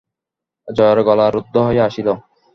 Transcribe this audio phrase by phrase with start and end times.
[0.67, 2.07] জয়ার গলা রুদ্ধ হইয়া আসিল।